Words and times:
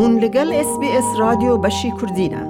هون 0.00 0.12
لەگەل 0.24 0.48
SسBS 0.68 1.08
رادیۆ 1.22 1.52
بەشی 1.64 1.90
کوردینە. 1.98 2.42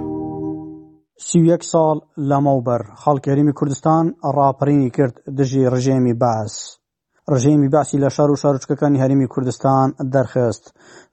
سیویەک 1.27 1.63
ساڵ 1.73 1.97
لەمەوبەر 2.31 2.83
خەڵکێریمی 3.03 3.55
کوردستان 3.59 4.05
ڕاپەڕینی 4.37 4.91
کرد 4.97 5.15
دژی 5.39 5.63
ڕژێمی 5.73 6.15
باس. 6.25 6.55
ڕژێمی 7.33 7.69
باسی 7.75 7.99
لە 8.05 8.09
شار 8.17 8.31
و 8.31 8.37
شارچکەکانی 8.43 9.01
هەرمی 9.03 9.29
کوردستان 9.35 9.89
دەرخست 10.15 10.65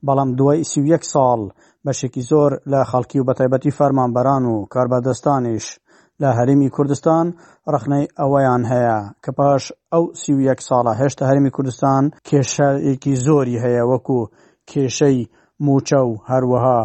بەڵام 0.06 0.30
دوای 0.40 0.60
سیویەک 0.72 1.04
ساڵ 1.14 1.40
بەشێکی 1.86 2.22
زۆر 2.32 2.52
لە 2.72 2.82
خەڵکی 2.92 3.18
و 3.20 3.26
بەتایبەتی 3.30 3.76
فەرمانبەران 3.78 4.44
و 4.54 4.66
کاربەدەستانیش 4.74 5.66
لە 6.22 6.30
هەرمی 6.38 6.70
کوردستان 6.76 7.26
ڕخنەی 7.74 8.10
ئەوەیان 8.20 8.64
هەیە 8.72 9.00
کە 9.24 9.32
پاش 9.40 9.64
ئەو 9.94 10.04
سیویەک 10.22 10.60
ساڵە 10.68 10.94
هێشتا 11.02 11.24
هەرمی 11.30 11.52
کوردستان 11.56 12.04
کێشەیەکی 12.28 13.14
زۆری 13.28 13.62
هەیە 13.64 13.84
وەکو 13.92 14.22
کێشەی 14.72 15.22
موچە 15.68 16.02
و 16.12 16.14
هەروەها 16.32 16.80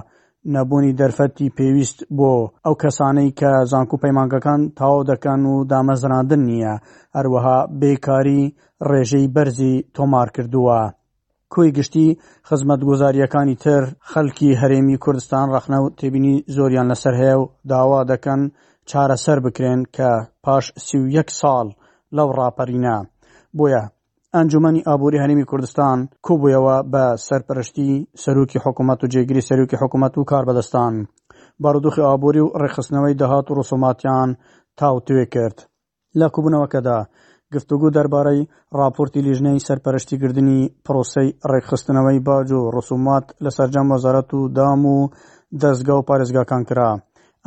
نەبوونی 0.55 0.97
دەرفەتی 1.01 1.55
پێویست 1.59 1.99
بۆ 2.19 2.33
ئەو 2.65 2.75
کەسانەی 2.83 3.31
کە 3.41 3.51
زانکو 3.71 4.01
پەیمانگەکان 4.05 4.61
تاو 4.79 4.97
دەکەن 5.11 5.41
و 5.53 5.55
دامەزراندن 5.71 6.41
نییە 6.51 6.75
هەروەها 7.17 7.59
بێکاری 7.81 8.43
ڕێژەی 8.89 9.31
بەرزی 9.35 9.75
تۆمار 9.97 10.29
کردووە. 10.37 10.81
کوی 11.53 11.69
گشتی 11.79 12.07
خزمەت 12.49 12.81
گۆزاریەکانی 12.89 13.57
تر 13.65 13.83
خەڵکی 14.11 14.59
هەرێمی 14.61 14.97
کوردستان 15.05 15.47
ڕخنە 15.57 15.79
و 15.83 15.93
تێبینی 15.99 16.37
زۆریان 16.55 16.87
لەسەر 16.93 17.15
هەیە 17.21 17.37
و 17.41 17.51
داوا 17.73 18.01
دەکەن 18.13 18.41
چارەسەر 18.91 19.39
بکرێن 19.45 19.81
کە 19.97 20.11
پاش 20.45 20.65
سی 20.87 20.97
و 21.03 21.07
یەک 21.19 21.29
ساڵ 21.41 21.67
لەو 22.17 22.29
ڕاپەرینە 22.39 22.97
بۆیە 23.57 23.83
ئەنجومی 24.37 24.81
ئابووری 24.89 25.21
هەرمی 25.23 25.45
کوردستان 25.51 25.99
کوبوویەوە 26.27 26.77
بە 26.93 27.05
سەرپەرشتی 27.29 27.91
سەرروکی 28.23 28.63
حکوومەت 28.65 28.99
و 29.03 29.11
جێگیری 29.13 29.47
سەرروکی 29.49 29.81
حکوومەت 29.83 30.13
و 30.17 30.29
کاربەدەستان 30.31 30.93
بارودۆخی 31.63 32.07
ئابووری 32.09 32.43
و 32.45 32.53
ڕێخستنەوەی 32.61 33.19
دەهات 33.21 33.47
و 33.49 33.57
ڕسوماتیان 33.61 34.31
تاوتوێ 34.81 35.25
کرد 35.35 35.59
لە 36.19 36.27
کوبوونەوەکەدا 36.35 36.99
گفتوگو 37.55 37.89
دەربارەی 37.97 38.49
راپۆرتی 38.79 39.25
لیژنەی 39.29 39.65
سەرپەرشتیگردنی 39.67 40.61
پرۆسی 40.87 41.29
ڕێکخستنەوەی 41.51 42.21
باج 42.29 42.49
و 42.53 42.71
ڕسومات 42.77 43.27
لە 43.45 43.51
سەررجەم 43.57 43.87
وەزارەت 43.93 44.31
و 44.35 44.41
دام 44.57 44.83
و 44.87 44.99
دەستگا 45.63 45.95
و 45.99 46.05
پارێزگاکان 46.09 46.63
کرا 46.69 46.91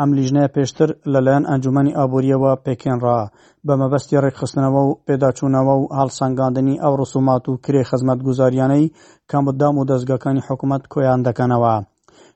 ئەم 0.03 0.11
لیژنەیە 0.17 0.53
پێشتر 0.57 0.89
لەلایەن 1.13 1.45
ئەنجومی 1.51 1.95
ئابوووریەوە 1.97 2.51
پێکێنرا 2.65 3.19
بە 3.65 3.73
مەبەستی 3.81 4.21
ڕێکخستنەوە 4.23 4.81
و 4.85 4.97
پێداچوونەوە 5.07 5.73
و 5.77 5.89
هەڵسەنگاندنی 5.97 6.75
ئەو 6.83 6.93
ڕسومات 7.01 7.43
و 7.47 7.59
کرێ 7.65 7.81
خزمەت 7.89 8.19
گوزاریانەی 8.27 8.85
کامبددام 9.31 9.75
و 9.77 9.87
دەستگەکانی 9.91 10.45
حکوومەت 10.47 10.83
کۆیان 10.91 11.19
دەکەنەوە. 11.27 11.75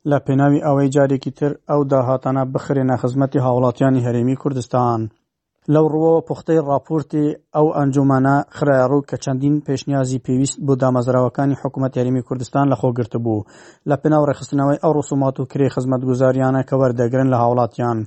لە 0.10 0.18
پێناوی 0.26 0.64
ئەوەی 0.66 0.92
جارێکی 0.96 1.32
تر 1.40 1.52
ئەو 1.70 1.82
داهاتانە 1.92 2.44
بخرێنە 2.54 2.96
خزمەتی 3.02 3.44
هاوڵاتیانی 3.46 4.06
هەرێمی 4.08 4.40
کوردستان. 4.42 5.00
لەو 5.74 5.86
ڕوەوە 5.94 6.20
پوختەی 6.30 6.60
راپۆرتی 6.72 7.26
ئەو 7.56 7.68
ئەنجومانە 7.78 8.36
خراڕوو 8.58 9.06
کە 9.10 9.16
چەندین 9.24 9.56
پێشنیازی 9.68 10.24
پێویست 10.26 10.58
بۆ 10.66 10.74
دامەزراوەکانی 10.82 11.60
حکوومەت 11.62 11.94
یاریمی 11.98 12.26
کوردستان 12.28 12.66
لە 12.72 12.76
خۆگررت 12.82 13.14
بوو 13.24 13.46
لە 13.90 13.96
پناو 14.02 14.28
ڕێخستنەوەی 14.30 14.82
ئەو 14.84 14.92
ڕسومات 15.00 15.36
و 15.38 15.48
کرێ 15.52 15.68
خزمەت 15.76 16.02
گوزاریانە 16.10 16.62
کە 16.70 16.76
وەردەگرن 16.82 17.28
لە 17.34 17.38
هاوڵاتیان 17.42 17.98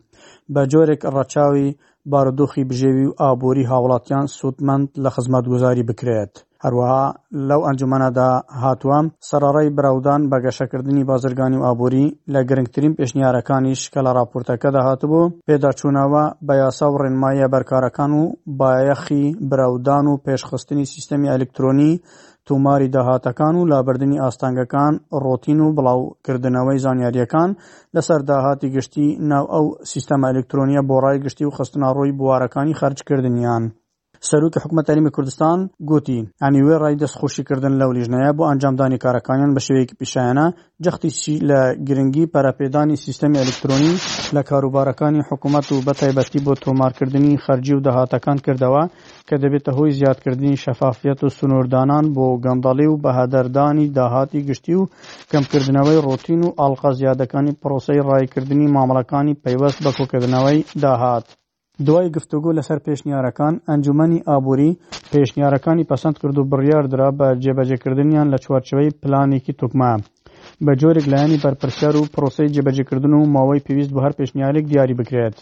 بە 0.53 0.63
جۆرێک 0.73 1.03
ڕەچاوی 1.15 1.69
بارودۆخی 2.11 2.67
بژێوی 2.71 3.07
و 3.09 3.17
ئابووری 3.21 3.69
هاوڵاتیان 3.71 4.27
سوودمەند 4.37 4.87
لە 5.05 5.11
خزمەت 5.17 5.45
گوزاری 5.53 5.89
بکرێت. 5.89 6.35
هەروەها 6.65 7.05
لەو 7.49 7.61
ئەنجومەنەدا 7.69 8.29
هاتووەم 8.63 9.07
سەرڕای 9.29 9.69
براودان 9.77 10.21
بە 10.31 10.39
گەشەکردنی 10.47 11.07
بازرگانی 11.11 11.57
و 11.59 11.67
ئابووری 11.69 12.07
لە 12.33 12.41
گرنگترین 12.49 12.97
پێشنیارەکانیش 12.99 13.81
کە 13.93 14.01
لە 14.07 14.11
راپۆرتەکەدا 14.19 14.81
هاتبوو 14.89 15.31
پێداچوونەوە 15.47 16.25
بە 16.47 16.55
یاسا 16.63 16.87
و 16.91 16.99
ڕێنماییە 17.03 17.47
بەرکارەکان 17.55 18.13
و 18.21 18.25
بایەخی 18.61 19.25
براودان 19.51 20.05
و 20.09 20.19
پێشخستنی 20.27 20.89
سیستەمی 20.93 21.31
ئەلکترۆنی 21.33 21.93
توماری 22.47 22.89
داهاتەکان 22.95 23.55
و 23.57 23.67
لابردننی 23.73 24.21
ئاستانگەکان 24.25 24.93
ڕۆتین 25.23 25.59
و 25.63 25.75
بڵاوکردنەوەی 25.77 26.83
زانیاریەکان 26.85 27.51
لەسەر 27.95 28.21
داهاتی 28.31 28.69
گشتی 28.77 29.07
ناو 29.31 29.45
ئەو 29.55 29.67
سیستەما 29.91 30.27
ئەلکترۆنیە 30.31 30.83
بۆ 30.89 30.97
ڕای 31.05 31.19
گشتی 31.25 31.45
و 31.47 31.55
خستنا 31.57 31.89
ڕۆی 31.97 32.13
بوارەکانی 32.19 32.79
خەرجکردنیان. 32.81 33.65
سەرروکی 34.27 34.61
حکومەتەریمی 34.65 35.11
کوردستان 35.17 35.59
گوتی 35.91 36.21
ئەنی 36.43 36.63
وێ 36.67 36.77
ڕای 36.83 36.99
دەستخۆشیکردن 37.03 37.73
لەو 37.81 37.91
لیژنەیە 37.97 38.31
بۆ 38.37 38.45
ئەنجامدانی 38.51 38.99
کارەکانیان 39.05 39.51
بە 39.57 39.61
شێوەیەکی 39.67 39.99
پیشایەنە 40.01 40.47
جەختیشی 40.85 41.37
لە 41.49 41.61
گرنگی 41.87 42.31
پەرەپێدانی 42.33 43.01
سیستەمی 43.05 43.41
ئەلکترۆنی 43.43 43.95
لە 44.35 44.43
کاروبارەکانی 44.51 45.27
حکوومەت 45.29 45.67
و 45.73 45.83
بەتایبەتی 45.87 46.45
بۆ 46.47 46.53
تۆمارکردنی 46.65 47.41
خەرجی 47.45 47.75
و 47.77 47.85
دەهاتەکان 47.87 48.39
کردەوە 48.47 48.85
کە 49.29 49.37
دەبێتە 49.43 49.71
هۆی 49.79 49.97
زیادکردنی 49.99 50.61
شەفافیت 50.65 51.19
و 51.25 51.29
سنووردانان 51.39 52.05
بۆ 52.17 52.27
گەندەڵی 52.45 52.89
و 52.91 53.01
بەهادەردانی 53.05 53.87
داهاتی 53.99 54.41
گشتی 54.49 54.75
و 54.79 54.89
کەمکردنەوەی 55.31 56.03
ڕۆتین 56.07 56.41
و 56.47 56.55
ئاڵلقە 56.59 56.91
زیادەکانی 57.01 57.57
پرۆسی 57.63 58.03
ڕایکردنی 58.09 58.73
مامەڵەکانی 58.75 59.39
پەیوەست 59.45 59.79
بە 59.85 59.91
کۆکردنەوەی 59.99 60.59
داهات. 60.83 61.27
دوای 61.87 62.11
گفتوگۆ 62.17 62.51
لەسەر 62.59 62.79
پێشنیارەکان 62.87 63.55
ئەنجومی 63.69 64.25
ئابووری 64.29 64.77
پێشنیارەکانی 65.13 65.89
پەسەند 65.91 66.19
کرد 66.23 66.37
و 66.39 66.49
بڕیاردرا 66.51 67.09
بە 67.19 67.29
جێبەجێکردنیان 67.43 68.29
لە 68.35 68.39
چوارچەوەی 68.45 68.95
پلانێکی 69.03 69.53
توکما 69.61 69.93
بە 70.65 70.73
جۆرێک 70.81 71.07
لایەنی 71.13 71.41
بەرپرسیار 71.45 71.95
و 71.97 72.11
پرۆسی 72.15 72.53
جێبەجێکردن 72.55 73.13
و 73.15 73.29
ماوەی 73.35 73.65
پێویست 73.67 73.91
بە 73.95 74.01
هەر 74.05 74.13
پێشنیارێک 74.19 74.65
دیاری 74.71 74.99
بکرێت 75.01 75.35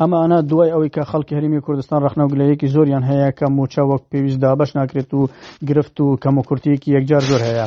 ئەمە 0.00 0.16
ئەنا 0.22 0.38
دوای 0.50 0.72
ئەوەی 0.74 0.92
کە 0.94 1.02
خەڵکی 1.10 1.36
هەرمی 1.38 1.64
کوردستان 1.66 2.00
ڕخنەوگلەیەکی 2.06 2.72
زۆریان 2.74 3.04
هەیە 3.10 3.30
کە 3.38 3.46
موچە 3.56 3.82
وەک 3.90 4.02
پێویستدا 4.10 4.50
بەش 4.58 4.70
ناکرێت 4.78 5.10
و 5.18 5.20
گرفت 5.68 5.94
و 6.00 6.18
کەمەکورتیەکی 6.22 6.94
یەکجار 6.96 7.22
زۆر 7.30 7.42
هەیە 7.48 7.66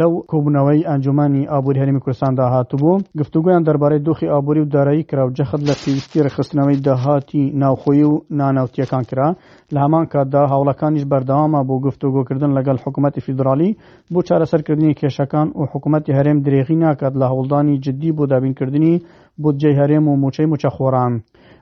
لەو 0.00 0.12
کۆبوونەوەی 0.30 0.86
ئەنجومانی 0.90 1.48
ئابووری 1.52 1.80
هەرمی 1.82 2.00
کوردستاندا 2.04 2.44
هاتبوو 2.54 2.94
گفتوگویان 3.20 3.62
دەربارەی 3.66 4.04
دۆخی 4.08 4.30
ئابووری 4.32 4.60
و 4.62 4.70
دارایی 4.74 5.02
کرا 5.10 5.24
و 5.26 5.34
جەخت 5.38 5.60
لە 5.68 5.74
پێویستی 5.80 6.22
ڕخستنەوەی 6.26 6.80
داهاتی 6.86 7.42
ناوخۆی 7.60 8.02
و 8.10 8.22
ناناوتیەکان 8.40 9.04
کرا 9.10 9.28
لە 9.74 9.78
هەمان 9.84 10.04
کاتدا 10.12 10.42
هاوڵەکانیش 10.52 11.04
بەردەوامە 11.12 11.60
بۆ 11.68 11.74
گفتوگۆکردن 11.86 12.50
لەگەڵ 12.58 12.76
حکوومەتتی 12.84 13.20
فیدراالی 13.26 13.70
بۆ 14.12 14.20
چارەسەرکردنی 14.28 14.96
کێشەکان 15.00 15.48
و 15.60 15.62
حکوومەتتی 15.72 16.12
هەرێم 16.18 16.38
درێغی 16.46 16.76
ناکات 16.84 17.14
لە 17.20 17.26
هەوڵدانی 17.32 17.80
جددی 17.84 18.10
بۆ 18.16 18.24
دابینکردنی 18.32 18.94
بۆ 19.42 19.50
جێ 19.60 19.72
هەرێم 19.80 20.04
و 20.08 20.18
موچەی 20.22 20.50
موچەخۆران. 20.52 21.12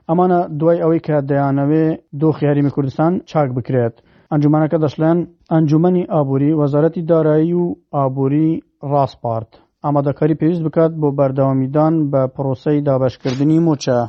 ئەمانە 0.09 0.39
دوای 0.59 0.81
ئەوەی 0.83 1.01
کە 1.05 1.17
دەیانەوێ 1.29 1.85
دۆخی 2.21 2.47
هەریمی 2.49 2.71
کوردستان 2.75 3.13
چاک 3.29 3.49
بکرێت. 3.57 3.95
ئەنجومەنەکە 4.33 4.77
دەشلێن 4.85 5.19
ئەنجومی 5.53 6.03
ئابووری 6.13 6.55
وەزارەتی 6.61 7.05
دارایی 7.11 7.53
و 7.61 7.75
ئابووری 7.97 8.49
ڕاستپارت 8.91 9.51
ئامادەکاری 9.83 10.39
پێویست 10.41 10.63
بکات 10.67 10.91
بۆ 11.01 11.09
بەردەوامیدان 11.17 11.93
بە 12.11 12.21
پرۆسەی 12.35 12.83
دابشکردنی 12.87 13.59
موچە 13.67 13.99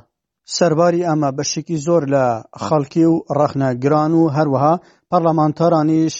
سەرباری 0.57 1.07
ئەمە 1.09 1.31
بەشێکی 1.39 1.77
زۆر 1.87 2.03
لە 2.15 2.27
خەڵکی 2.65 3.05
و 3.13 3.15
ڕەخنەگران 3.39 4.13
و 4.17 4.23
هەروەها 4.37 4.75
پەرلەمانتارانیش 5.11 6.15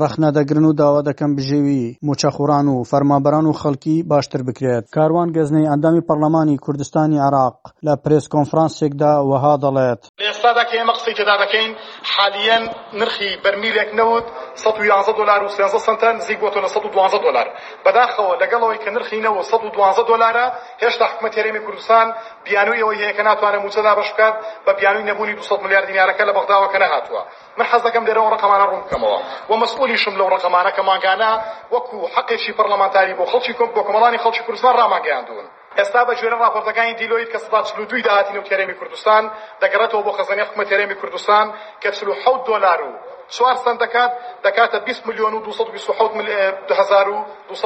ڕەخنەدەگرن 0.00 0.64
و 0.68 0.72
داوا 0.80 1.00
دەکەم 1.08 1.30
بژێوی 1.38 1.82
موچەخوران 2.06 2.66
و 2.74 2.76
فەرمابەران 2.90 3.46
و 3.48 3.56
خەڵکی 3.60 3.96
باشتر 4.10 4.40
بکرێت 4.48 4.84
کاروان 4.96 5.28
گەزنەی 5.36 5.70
ئەندامی 5.70 6.06
پەرلەمانی 6.08 6.56
کوردستانی 6.64 7.18
عراق 7.26 7.54
لە 7.86 7.92
پرس 8.02 8.24
کۆنفرانسێکدا 8.34 9.12
وەها 9.30 9.54
دەڵێت 9.64 10.00
ئێستادا 10.46 10.64
کە 10.70 10.74
ئێمە 10.80 10.92
قسەی 10.96 11.14
تێدا 11.18 11.36
دەکەین 11.44 11.70
حالیەن 12.12 12.64
نرخی 13.00 13.32
بەرمیلێک 13.44 13.90
نەوت 13.98 14.26
111 14.54 15.12
دلار 15.18 15.40
و 15.44 15.48
13 15.56 15.78
سنتە 15.86 16.04
نزیک 16.18 16.38
بۆ 16.42 16.48
تۆ 16.50 16.56
112 16.68 17.16
دلار 17.24 17.48
بەداخەوە 17.84 18.34
لەگەڵەوەی 18.42 18.80
کە 18.84 18.88
نرخی 18.94 19.22
نەوە 19.26 19.42
112 19.50 20.00
دلارە 20.10 20.46
هێشتا 20.82 21.04
حکومەت 21.10 21.34
هێرێمی 21.38 21.62
کوردستان 21.66 22.06
بیانووی 22.44 22.78
ئەوەی 22.82 23.00
هەیە 23.02 23.14
کە 23.18 23.22
ناتوانە 23.28 23.58
موچەدا 23.64 23.92
بەش 23.98 24.10
بکات 24.12 24.34
بە 24.66 24.72
بیانووی 24.78 25.04
نەبوونی 25.08 25.34
200 25.36 25.62
میلیارد 25.62 25.86
دینارەکە 25.90 26.22
لە 26.28 26.32
بەغداوە 26.36 26.68
کە 26.72 26.78
نەهاتووە 26.84 27.22
من 27.58 27.64
حەز 27.70 27.82
دەکەم 27.86 28.04
لێرە 28.06 28.20
ئەو 28.20 28.30
ڕقەمانە 28.34 28.66
ڕوون 28.68 28.82
بکەمەوە 28.86 29.18
و 29.50 29.56
مەسئولیشم 29.60 30.14
لەو 30.20 30.28
ڕقەمانە 30.34 30.72
کە 30.76 30.82
ماگانە 30.88 31.30
وەکو 31.74 31.96
حەقێکی 32.14 32.56
پەرلەمانتاری 32.58 33.14
بۆ 33.18 33.24
خەڵکی 33.32 33.54
کۆم 33.58 33.70
بۆ 33.74 33.80
کۆمەڵانی 33.86 34.22
خەڵکی 34.24 34.42
کوردستان 34.46 34.74
ڕاماگەیاندوون 34.80 35.46
ئێستا 35.80 36.00
بە 36.08 36.12
ژێرە 36.18 36.36
راپۆرتەکانی 36.44 36.96
دیلۆیت 37.00 37.28
کە 37.34 37.38
سەدا 37.44 37.60
چلو 37.68 37.84
دوی 37.90 38.02
داهاتین 38.06 38.36
و 38.38 38.46
تێرێمی 38.48 38.78
کوردستان 38.80 39.24
دەگەڕێتەوە 39.62 40.02
بۆ 40.06 40.12
خەزانە 40.18 40.42
حکومەتێرێمی 40.48 40.98
کوردستان 41.00 41.46
کە 41.82 41.88
چلو 41.96 42.12
حەوت 42.22 42.40
دۆلار 42.50 42.80
و 42.88 42.90
چوار 43.28 43.54
سند 43.64 43.78
دەکات 43.84 44.10
دەکاتە 44.46 44.78
20 44.78 45.06
میلیۆن 45.06 45.34
و 45.34 45.40
2 45.42 45.52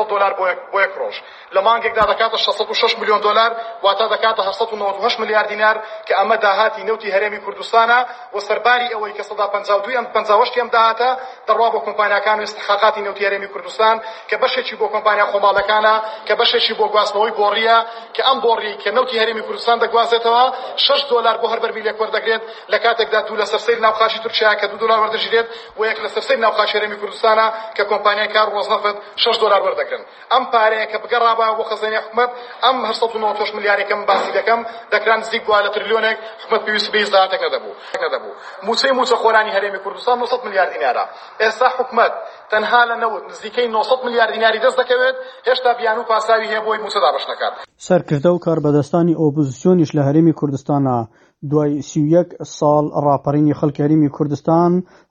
دلار 0.04 0.32
بۆ 0.34 0.48
یەک 0.84 0.92
ڕۆژ 0.98 1.16
لە 1.54 1.60
مانگێکدا 1.64 2.04
دەکاتە 2.12 2.38
6 2.74 2.98
میلیۆن 2.98 3.20
دلار 3.20 3.50
واتە 3.82 4.04
دەکاتە 4.14 4.40
1970 4.40 5.18
میلیارد 5.18 5.46
دینار 5.48 5.76
کە 6.06 6.12
ئەمە 6.20 6.36
داهاتی 6.36 6.82
نەوتی 6.86 7.10
هەرێمی 7.14 7.40
کوردستانە 7.44 7.98
و 8.34 8.40
سەرباری 8.40 8.88
ئەوەی 8.94 9.14
کە 9.16 9.20
1952 9.20 9.92
ئەم 9.94 10.04
58 10.04 10.56
ئەم 10.58 10.68
داهاتە 10.72 11.10
دەڕوا 11.48 11.70
بۆ 11.72 11.78
کۆمپانیاکان 11.84 12.38
و 12.38 12.42
استحقاقاتی 12.42 13.04
نەوتی 13.04 13.22
هەرێمی 13.24 13.48
کوردستان 13.52 14.00
کە 14.28 14.36
بەشێکی 14.42 14.76
بۆ 14.78 14.86
کۆمپانیا 14.92 15.26
خۆماڵەکانە 15.32 15.94
کە 16.26 16.32
بەشێکی 16.40 16.74
بۆ 16.78 16.86
گواستنەوەی 16.94 17.34
بۆڕیە 17.40 17.78
کە 18.14 18.22
ئەم 18.28 18.38
بۆڕی 18.44 18.72
کە 18.82 18.90
نەوتی 18.96 19.16
هەرێمی 19.20 19.42
کوردستان 19.46 19.76
دەگوازێتەوە 19.84 20.42
6 20.76 21.02
دلار 21.10 21.36
بۆ 21.42 21.46
هەر 21.52 21.60
بەرمیلێک 21.64 21.96
وەردەگرێت 22.00 22.42
لە 22.72 22.78
کاتێکدا 22.84 23.20
تو 23.28 23.32
لە 23.40 23.46
سەرسەری 23.52 23.80
ناوخاشی 23.80 24.18
تورکیا 24.24 24.50
کە 24.60 24.66
2 24.66 24.76
دلار 24.82 24.98
وەردەژرێت 25.04 25.48
بۆ 25.78 25.82
یەک 25.90 25.98
لە 26.04 26.08
سەرسی 26.14 26.36
ناوخا 26.44 26.64
شەرێمی 26.72 26.98
کوردستانە 27.02 27.46
کە 27.76 27.82
کۆمپانیای 27.90 28.30
کار 28.36 28.48
ڕۆزنەفت 28.56 28.96
6 29.22 29.38
دلار 29.42 29.60
وەردەگرن 29.66 30.02
ئەم 30.32 30.44
پارەیە 30.52 30.86
کە 30.92 30.98
بگەڕابە 31.04 31.46
بۆ 31.58 31.64
خەزانێ 31.70 31.98
حکومت 32.04 32.30
ئەم 32.64 32.76
1990 32.86 33.54
ملیارێکم 33.58 34.00
باسی 34.08 34.32
دەکەم 34.38 34.60
دەکران 34.94 35.20
زیک 35.30 35.42
بووە 35.46 35.58
لە 35.66 35.70
تریلیۆنێک 35.74 36.16
حکومت 36.42 36.60
پێویست 36.66 36.90
بە 36.94 37.00
زاتێک 37.12 37.40
نەدەبوو 37.46 37.72
نەدەبوو 38.04 38.32
موچەی 38.66 38.92
موچە 38.98 39.16
خۆرانی 39.22 39.52
هەرێمی 39.56 39.80
کوردستان 39.84 40.16
900 40.20 40.44
ملیار 40.46 40.68
دینارە 40.74 41.04
ئێستا 41.42 41.68
حکومت 41.78 42.12
تەنها 42.52 42.82
لە 42.90 42.96
نەوت 43.02 43.24
نزیکەی 43.30 43.66
900 43.66 44.04
ملیار 44.06 44.28
دیناری 44.34 44.58
دەست 44.64 44.76
دەکەوێت 44.80 45.16
هێشتا 45.48 45.72
بیان 45.78 45.98
و 45.98 46.02
پاساوی 46.10 46.48
هەیە 46.52 46.62
بۆی 46.66 46.78
موچەدا 46.84 47.10
بەش 47.14 47.24
نەکات 47.32 47.52
سەرکردە 47.86 48.26
و 48.34 48.38
کاربەدەستانی 48.46 49.14
ئۆپۆزیسیۆنیش 49.20 49.90
لە 49.96 50.02
هەرێمی 50.08 50.34
کوردستانە 50.40 50.96
دوای 51.50 51.72
سیویەک 51.90 52.28
ساڵ 52.58 52.84
ڕاپەڕینی 53.04 53.56
خەڵکەریمی 53.58 54.12
کوردستان 54.16 54.70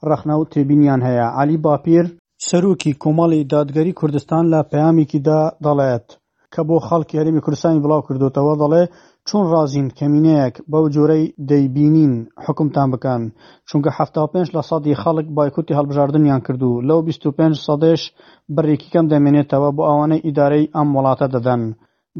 ڕەخناو 0.09 0.47
تێبینیان 0.51 1.01
هەیە 1.07 1.27
علی 1.39 1.57
باپیر 1.65 2.05
سەرۆکی 2.47 2.97
کۆمەڵی 3.03 3.47
دادگەری 3.53 3.97
کوردستان 3.99 4.43
لە 4.53 4.59
پەیامێکیدا 4.71 5.41
دەڵێت 5.65 6.07
کە 6.53 6.61
بۆ 6.67 6.77
خەڵکی 6.87 7.19
هەرمی 7.19 7.43
کوردستانی 7.45 7.83
بڵاو 7.83 8.05
کردوتەوە 8.07 8.53
دەڵێ 8.61 8.83
چون 9.27 9.43
ڕازین 9.53 9.87
کەمینەیەک 9.99 10.55
بەو 10.71 10.85
جۆرەی 10.95 11.25
دەیبینین 11.49 12.13
حکمتان 12.45 12.87
بکەن 12.93 13.21
چونکە 13.69 13.89
5 14.33 14.47
لە 14.55 14.61
سادی 14.69 14.99
خەڵک 15.01 15.27
بایکوتی 15.37 15.77
هەڵبژاردنیان 15.77 16.41
کردو 16.47 16.71
لەو 16.87 16.99
25 17.07 17.53
سادش 17.65 18.01
بڕێکی 18.55 18.91
کەم 18.93 19.05
دەمێنێتەوە 19.11 19.69
بۆ 19.75 19.83
ئەوانەی 19.89 20.23
ئیدارەی 20.27 20.69
ئەم 20.75 20.87
وڵاتە 20.97 21.27
دەدەن 21.35 21.61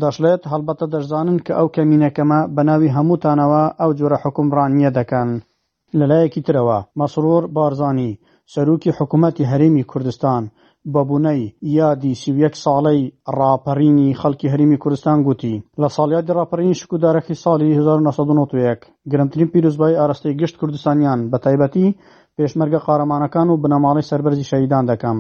دەشڵێت 0.04 0.42
هەڵبەتە 0.52 0.86
دەشزانن 0.94 1.38
کە 1.46 1.54
ئەو 1.60 1.68
کەمینەکەمە 1.76 2.40
بەناوی 2.56 2.94
هەمووتانەوە 2.98 3.64
ئەو 3.82 3.92
جۆرە 4.00 4.18
حکومڕانیە 4.24 4.90
دەکەن 5.00 5.30
لەلایەکی 6.00 6.46
ترەوە 6.48 6.80
مەسرور 7.00 7.44
بارزانی 7.56 8.12
سەرروکی 8.54 8.96
حکوومەتتی 8.98 9.50
هەرمی 9.52 9.84
کوردستان 9.92 10.44
بە 10.94 11.02
بوونەی 11.10 11.42
یادی 11.80 12.14
سیویەک 12.22 12.54
ساڵەی 12.64 13.02
ڕاپەڕینی 13.40 14.18
خەڵکی 14.20 14.52
هەرمی 14.54 14.82
کوردستان 14.84 15.18
گوتی 15.28 15.56
لە 15.82 15.88
ساڵیادی 15.96 16.36
ڕاپەرین 16.38 16.76
شکودارەکی 16.82 17.40
ساڵی 17.44 17.70
1991 17.78 18.80
گرنگترین 19.12 19.50
پیرروزبای 19.54 19.98
ئاراستەی 20.00 20.38
گشت 20.42 20.56
کوردستانیان 20.62 21.20
بە 21.32 21.38
تایبەتی 21.44 21.88
پێشمەرگە 22.38 22.80
قارەمانەکان 22.88 23.48
و 23.50 23.60
بنەماڵی 23.64 24.08
سربەرزی 24.10 24.50
شەیدان 24.52 24.86
دەکەم 24.92 25.18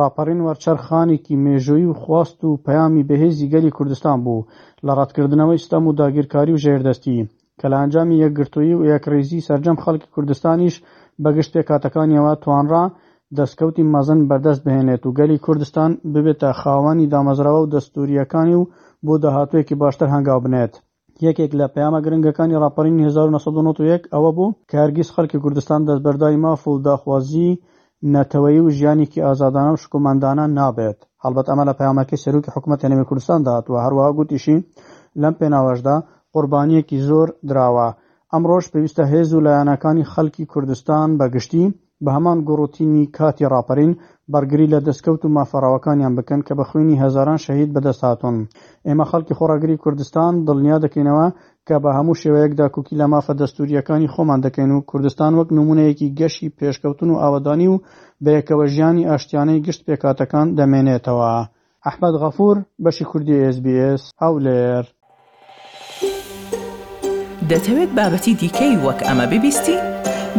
ڕاپەڕین 0.00 0.40
وەرچەرخانێکی 0.46 1.40
مێژوویی 1.44 1.90
و 1.90 1.98
خواست 2.02 2.38
و 2.44 2.60
پەیامی 2.66 3.06
بەهێزی 3.08 3.50
گەلی 3.52 3.74
کوردستان 3.76 4.16
بوو 4.24 4.46
لە 4.86 4.92
ڕەتکردنەوەی 4.98 5.62
ستەم 5.66 5.84
و 5.86 5.96
داگیرکاری 6.00 6.54
و 6.54 6.62
ژێردەستی 6.64 7.20
کە 7.60 7.66
لە 7.70 7.76
ئەنجامی 7.80 8.20
یەکگرتووی 8.24 8.74
و 8.76 8.86
یەکڕێزی 8.92 9.44
سرجەم 9.48 9.76
خەڵکی 9.84 10.12
کوردستانیش 10.14 10.74
بەگشتێک 11.22 11.64
کاتەکانیەوە 11.70 12.32
توانڕا 12.42 12.84
دەستکەوتی 13.38 13.88
مەزن 13.94 14.20
بەردەست 14.30 14.62
بهێنێت 14.66 15.02
و 15.04 15.14
گەلی 15.18 15.42
کوردستان 15.46 15.90
ببێتە 16.12 16.50
خاوەنی 16.60 17.10
دامەزراوە 17.12 17.60
و 17.62 17.70
دەستوریەکانی 17.74 18.56
و 18.60 18.68
بۆ 19.06 19.14
داهاتوێکی 19.24 19.74
باشتر 19.82 20.08
هەنگاو 20.14 20.40
بنێت. 20.44 20.74
یەکێک 21.26 21.52
لە 21.60 21.66
پەیامە 21.74 22.00
گرنگەکانی 22.04 22.60
ڕاپەرین 22.62 22.96
1991 23.06 24.02
ئەوە 24.12 24.30
بوو 24.36 24.54
کارگیز 24.72 25.08
خەڵکی 25.14 25.38
کوردستان 25.42 25.80
دەستبەرداری 25.88 26.38
ماف 26.44 26.62
و 26.68 26.72
داخوازی 26.86 27.50
نەتەوەیی 28.12 28.62
و 28.64 28.72
ژیانێکی 28.76 29.24
ئازادانە 29.26 29.70
و 29.72 29.80
شکۆماندانە 29.82 30.44
نابێت 30.58 30.98
هەڵبەت 31.24 31.46
ئەمە 31.50 31.64
لە 31.68 31.74
پەیامەکەی 31.78 32.22
سەرروکی 32.24 32.52
حکوومەت 32.54 32.80
نەوی 32.92 33.08
کوردستان 33.08 33.40
داهاتوە 33.46 33.82
هەروەها 33.84 34.10
گوتیشی 34.18 34.58
لەم 35.22 35.34
پێناوەشدا 35.40 35.96
قوربانیەکی 36.34 36.98
زۆر 37.08 37.28
دراوە 37.48 37.88
ئەمڕۆژ 38.32 38.64
پێویستە 38.72 39.04
هێز 39.12 39.28
و 39.32 39.44
لایەنەکانی 39.46 40.08
خەڵکی 40.12 40.44
کوردستان 40.52 41.08
بەگشتی 41.20 41.64
بە 42.04 42.10
هەمان 42.16 42.38
گوڕوتینی 42.48 43.02
کاتی 43.18 43.44
ڕاپەرین 43.52 43.92
بەرگری 44.32 44.70
لە 44.72 44.78
دەستکەوت 44.86 45.20
و 45.24 45.32
مافەراوەکانیان 45.36 46.12
بکەن 46.18 46.40
کە 46.46 46.52
بە 46.58 46.64
خوێنی 46.68 47.00
هەزاران 47.02 47.38
شەهید 47.46 47.70
بەدەستهاتۆن 47.76 48.36
ئێمە 48.86 49.04
خەڵکی 49.10 49.36
خۆڕاگری 49.38 49.80
کوردستان 49.82 50.32
دڵنیا 50.46 50.76
دەکەینەوە 50.84 51.26
کە 51.66 51.76
بە 51.82 51.90
هەموو 51.96 52.18
شێوەیەکدا 52.22 52.66
کوکی 52.74 52.98
لە 53.00 53.06
مافە 53.12 53.32
دەستوریەکانی 53.40 54.12
خۆمان 54.14 54.40
دەکەین 54.46 54.70
و 54.72 54.84
کوردستان 54.90 55.32
وەک 55.38 55.48
نمونەیەکی 55.58 56.12
گەشی 56.20 56.52
پێشکەوتن 56.58 57.08
و 57.10 57.20
ئاوادانی 57.22 57.68
و 57.72 57.76
بەیەکەوە 58.24 58.64
ژیانی 58.74 59.06
ئاشتیانەی 59.10 59.60
گشت 59.66 59.80
پێکاتەکان 59.86 60.46
دەمێنێتەوە 60.58 61.30
ئەحمد 61.86 62.14
غەفور 62.22 62.56
بەشی 62.84 63.04
کوردی 63.10 63.36
SسBS 63.54 64.02
هەولێر 64.22 64.84
دەتەوێت 67.50 67.90
بابەتی 67.98 68.34
دیکەی 68.42 68.74
وەک 68.84 68.98
ئەمە 69.08 69.26
ببیستی؟ 69.32 69.76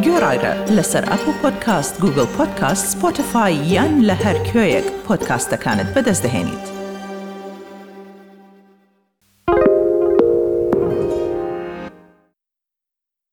گۆڕایرە 0.06 0.54
لەسەر 0.76 0.76
لسر 0.78 1.04
اپو 1.16 1.32
پۆدکاست 1.42 1.94
گوگل 2.04 2.26
پۆدکاست 2.38 2.86
سپۆتفاای 2.94 3.54
یان 3.74 3.94
لە 4.08 4.16
هەر 4.26 4.38
کوێیەک 4.48 4.88
پۆدکاستەکانت 5.06 5.90
بەدەستدەێنیت. 5.94 6.75